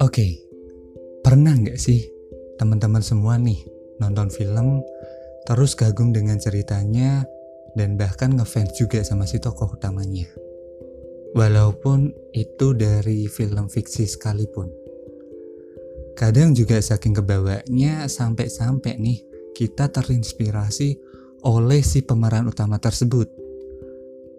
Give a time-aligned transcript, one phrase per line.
[0.00, 0.40] Oke,
[1.20, 2.00] pernah nggak sih
[2.56, 3.60] teman-teman semua nih
[4.00, 4.80] nonton film
[5.44, 7.28] terus kagum dengan ceritanya
[7.76, 10.32] dan bahkan ngefans juga sama si tokoh utamanya?
[11.36, 14.72] Walaupun itu dari film fiksi sekalipun.
[16.16, 19.20] Kadang juga saking kebawanya sampai-sampai nih
[19.52, 20.96] kita terinspirasi
[21.44, 23.41] oleh si pemeran utama tersebut.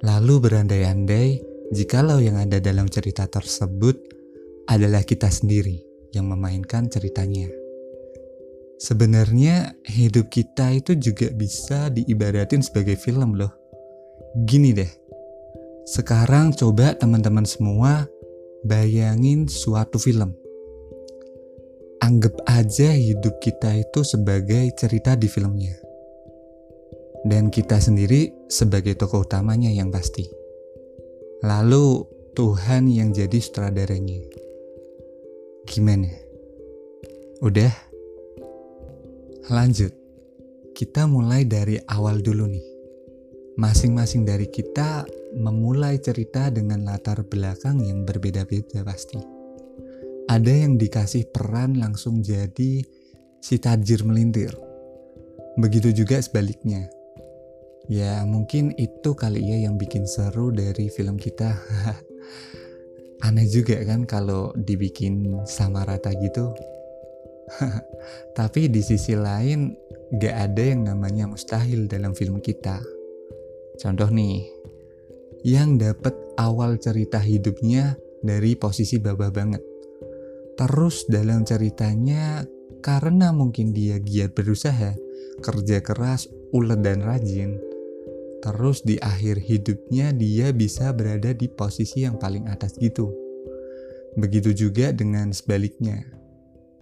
[0.04, 1.40] Lalu berandai-andai
[1.72, 3.96] jikalau yang ada dalam cerita tersebut
[4.68, 5.80] adalah kita sendiri
[6.12, 7.48] yang memainkan ceritanya.
[8.84, 13.56] Sebenarnya hidup kita itu juga bisa diibaratin sebagai film loh.
[14.44, 14.92] Gini deh,
[15.88, 18.04] sekarang coba teman-teman semua
[18.68, 20.36] bayangin suatu film.
[22.04, 25.83] Anggap aja hidup kita itu sebagai cerita di filmnya.
[27.24, 30.28] Dan kita sendiri sebagai tokoh utamanya yang pasti.
[31.44, 32.04] Lalu
[32.36, 34.20] Tuhan yang jadi sutradaranya.
[35.64, 36.12] Gimana?
[37.40, 37.72] Udah?
[39.52, 39.92] Lanjut.
[40.74, 42.68] Kita mulai dari awal dulu nih.
[43.56, 45.06] Masing-masing dari kita
[45.38, 49.22] memulai cerita dengan latar belakang yang berbeda-beda pasti.
[50.26, 52.82] Ada yang dikasih peran langsung jadi
[53.38, 54.56] si tajir melintir.
[55.60, 56.90] Begitu juga sebaliknya.
[57.92, 61.60] Ya mungkin itu kali ya yang bikin seru dari film kita.
[63.24, 66.52] aneh juga kan kalau dibikin sama rata gitu.
[68.38, 69.72] Tapi di sisi lain
[70.16, 72.84] gak ada yang namanya mustahil dalam film kita.
[73.80, 74.44] Contoh nih,
[75.48, 79.64] yang dapat awal cerita hidupnya dari posisi babah banget.
[80.54, 82.46] Terus dalam ceritanya
[82.84, 84.94] karena mungkin dia giat berusaha,
[85.42, 87.58] kerja keras, ulet dan rajin,
[88.44, 93.08] terus di akhir hidupnya dia bisa berada di posisi yang paling atas gitu.
[94.20, 96.04] Begitu juga dengan sebaliknya.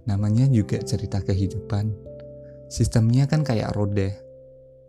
[0.09, 1.93] Namanya juga cerita kehidupan.
[2.65, 4.09] Sistemnya kan kayak roda.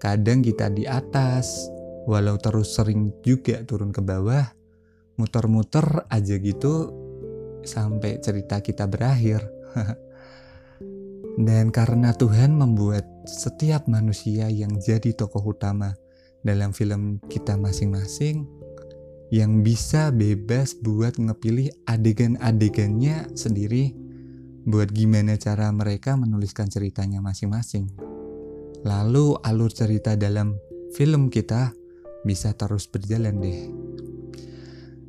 [0.01, 1.69] Kadang kita di atas,
[2.09, 4.49] walau terus sering juga turun ke bawah,
[5.21, 6.89] muter-muter aja gitu
[7.69, 9.45] sampai cerita kita berakhir.
[11.47, 16.02] Dan karena Tuhan membuat setiap manusia yang jadi tokoh utama
[16.43, 18.47] dalam film kita masing-masing
[19.33, 23.97] yang bisa bebas buat ngepilih adegan-adegannya sendiri
[24.69, 27.91] buat gimana cara mereka menuliskan ceritanya masing-masing.
[28.85, 30.59] Lalu alur cerita dalam
[30.95, 31.73] film kita
[32.23, 33.61] bisa terus berjalan deh.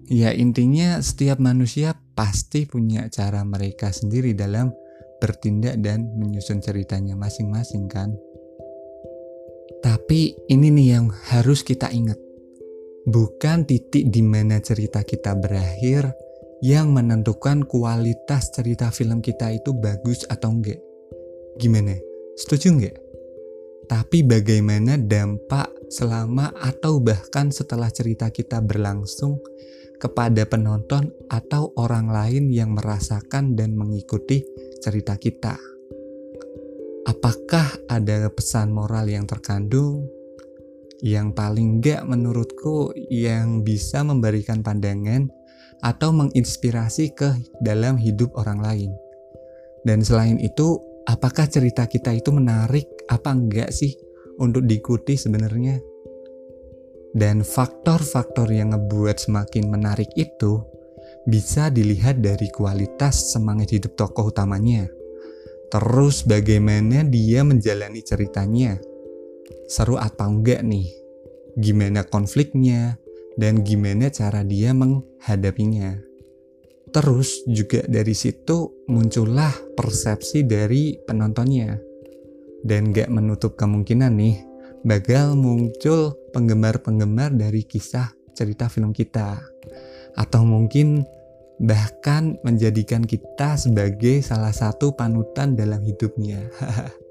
[0.10, 4.74] Ya intinya setiap manusia pasti punya cara mereka sendiri dalam
[5.22, 8.14] bertindak dan menyusun ceritanya masing-masing kan.
[9.84, 12.16] Tapi ini nih yang harus kita ingat.
[13.04, 16.08] Bukan titik di mana cerita kita berakhir
[16.64, 20.80] yang menentukan kualitas cerita film kita itu bagus atau enggak.
[21.60, 22.00] Gimana?
[22.40, 22.96] Setuju enggak?
[23.92, 29.44] Tapi bagaimana dampak selama atau bahkan setelah cerita kita berlangsung
[30.00, 34.48] kepada penonton atau orang lain yang merasakan dan mengikuti
[34.80, 35.73] cerita kita
[37.24, 40.12] apakah ada pesan moral yang terkandung
[41.00, 45.32] yang paling enggak menurutku yang bisa memberikan pandangan
[45.80, 47.32] atau menginspirasi ke
[47.64, 48.92] dalam hidup orang lain.
[49.88, 50.76] Dan selain itu,
[51.08, 53.96] apakah cerita kita itu menarik apa enggak sih
[54.44, 55.80] untuk diikuti sebenarnya?
[57.16, 60.60] Dan faktor-faktor yang ngebuat semakin menarik itu
[61.24, 64.92] bisa dilihat dari kualitas semangat hidup tokoh utamanya
[65.74, 68.78] Terus bagaimana dia menjalani ceritanya?
[69.66, 70.86] Seru atau enggak nih?
[71.58, 73.02] Gimana konfliknya?
[73.34, 75.98] Dan gimana cara dia menghadapinya?
[76.94, 81.82] Terus juga dari situ muncullah persepsi dari penontonnya.
[82.62, 84.46] Dan gak menutup kemungkinan nih,
[84.86, 89.42] bakal muncul penggemar-penggemar dari kisah cerita film kita.
[90.14, 91.02] Atau mungkin
[91.62, 96.42] bahkan menjadikan kita sebagai salah satu panutan dalam hidupnya.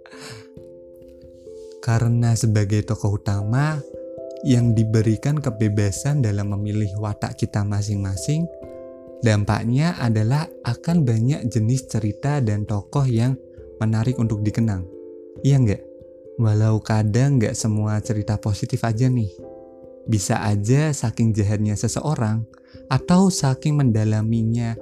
[1.86, 3.78] Karena sebagai tokoh utama
[4.46, 8.46] yang diberikan kebebasan dalam memilih watak kita masing-masing,
[9.22, 13.34] dampaknya adalah akan banyak jenis cerita dan tokoh yang
[13.82, 14.86] menarik untuk dikenang.
[15.42, 15.82] Iya nggak?
[16.38, 19.51] Walau kadang nggak semua cerita positif aja nih.
[20.06, 22.42] Bisa aja saking jahatnya seseorang,
[22.90, 24.74] atau saking mendalaminya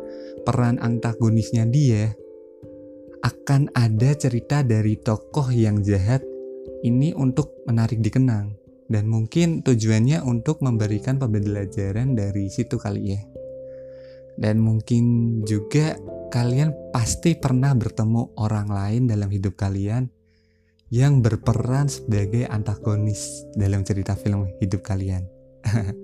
[0.42, 2.16] peran antagonisnya dia,
[3.20, 6.24] akan ada cerita dari tokoh yang jahat
[6.80, 8.56] ini untuk menarik dikenang.
[8.90, 13.22] Dan mungkin tujuannya untuk memberikan pembelajaran dari situ kali ya.
[14.34, 15.94] Dan mungkin juga
[16.34, 20.10] kalian pasti pernah bertemu orang lain dalam hidup kalian
[20.90, 25.22] yang berperan sebagai antagonis dalam cerita film hidup kalian.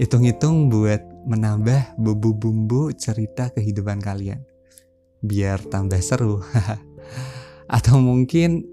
[0.00, 1.00] Hitung-hitung buat
[1.30, 4.42] menambah bumbu-bumbu cerita kehidupan kalian.
[5.22, 6.42] Biar tambah seru.
[7.76, 8.66] Atau mungkin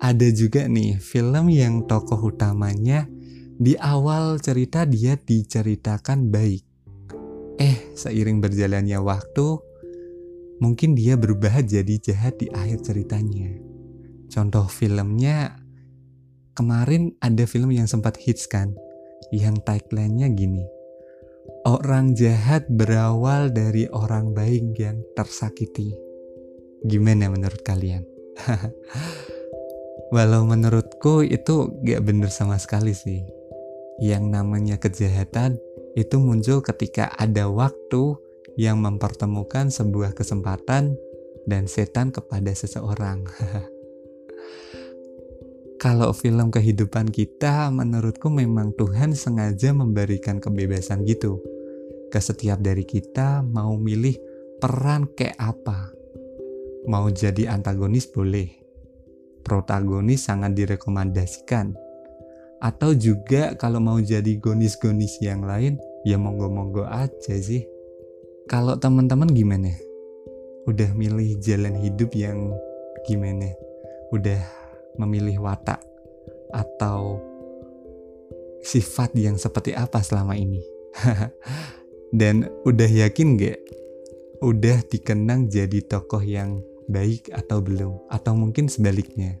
[0.00, 3.04] ada juga nih film yang tokoh utamanya
[3.60, 6.64] di awal cerita dia diceritakan baik.
[7.60, 9.60] Eh, seiring berjalannya waktu,
[10.64, 13.69] mungkin dia berubah jadi jahat di akhir ceritanya.
[14.30, 15.58] Contoh filmnya
[16.54, 18.70] kemarin ada film yang sempat hits kan,
[19.34, 20.62] yang tagline-nya gini.
[21.66, 25.90] Orang jahat berawal dari orang baik yang tersakiti.
[26.86, 28.06] Gimana menurut kalian?
[30.14, 33.26] Walau menurutku itu gak bener sama sekali sih.
[33.98, 35.58] Yang namanya kejahatan
[35.98, 38.14] itu muncul ketika ada waktu
[38.54, 40.94] yang mempertemukan sebuah kesempatan
[41.50, 43.26] dan setan kepada seseorang.
[45.80, 51.40] Kalau film kehidupan kita, menurutku memang Tuhan sengaja memberikan kebebasan gitu.
[52.12, 54.12] Ke setiap dari kita mau milih
[54.60, 55.88] peran kayak apa.
[56.84, 58.52] Mau jadi antagonis boleh,
[59.40, 61.72] protagonis sangat direkomendasikan.
[62.60, 67.64] Atau juga kalau mau jadi gonis-gonis yang lain, ya monggo-monggo aja sih.
[68.52, 69.72] Kalau teman-teman gimana?
[70.68, 72.52] Udah milih jalan hidup yang
[73.08, 73.48] gimana?
[74.12, 74.59] Udah
[75.00, 75.80] memilih watak
[76.52, 77.20] atau
[78.60, 80.60] sifat yang seperti apa selama ini?
[82.20, 83.60] Dan udah yakin gak?
[84.44, 86.60] Udah dikenang jadi tokoh yang
[86.90, 89.38] baik atau belum, atau mungkin sebaliknya.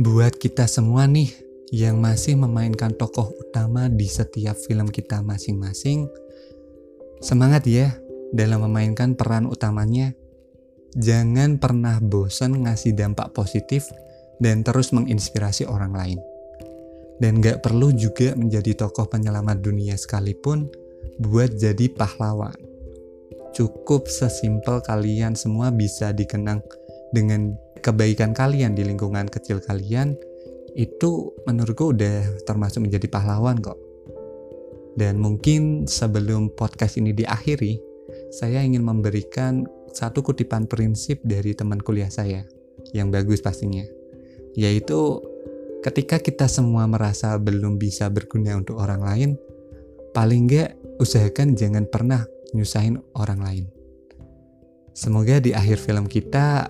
[0.00, 1.30] Buat kita semua nih
[1.70, 6.10] yang masih memainkan tokoh utama di setiap film kita masing-masing,
[7.22, 7.94] semangat ya
[8.34, 10.12] dalam memainkan peran utamanya.
[10.98, 13.88] Jangan pernah bosan ngasih dampak positif
[14.42, 16.18] dan terus menginspirasi orang lain.
[17.16, 20.68] Dan gak perlu juga menjadi tokoh penyelamat dunia sekalipun
[21.22, 22.72] buat jadi pahlawan
[23.52, 26.64] cukup sesimpel kalian semua bisa dikenang
[27.12, 27.52] dengan
[27.84, 30.16] kebaikan kalian di lingkungan kecil kalian
[30.72, 33.76] itu menurutku udah termasuk menjadi pahlawan kok.
[34.96, 37.80] Dan mungkin sebelum podcast ini diakhiri,
[38.32, 42.48] saya ingin memberikan satu kutipan prinsip dari teman kuliah saya
[42.96, 43.84] yang bagus pastinya.
[44.56, 45.20] Yaitu
[45.84, 49.30] ketika kita semua merasa belum bisa berguna untuk orang lain,
[50.16, 53.64] paling nggak usahakan jangan pernah nyusahin orang lain.
[54.92, 56.68] Semoga di akhir film kita,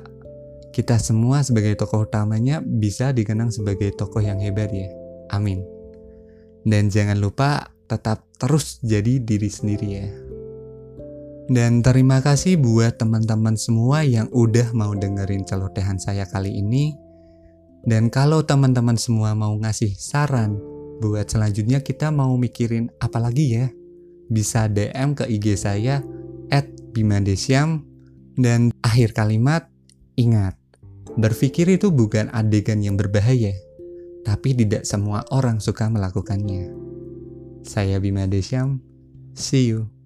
[0.71, 4.89] kita semua sebagai tokoh utamanya bisa dikenang sebagai tokoh yang hebat ya.
[5.35, 5.67] Amin.
[6.63, 10.32] Dan jangan lupa tetap terus jadi diri sendiri ya.
[11.51, 16.95] Dan terima kasih buat teman-teman semua yang udah mau dengerin celotehan saya kali ini.
[17.83, 20.55] Dan kalau teman-teman semua mau ngasih saran
[21.03, 23.67] buat selanjutnya kita mau mikirin apa lagi ya,
[24.31, 25.99] bisa DM ke IG saya
[26.47, 26.71] at
[28.39, 29.67] dan akhir kalimat
[30.15, 30.55] ingat
[31.19, 33.53] berpikir itu bukan adegan yang berbahaya
[34.23, 36.71] tapi tidak semua orang suka melakukannya.
[37.63, 38.79] Saya Bima Desyam,
[39.35, 40.02] see you.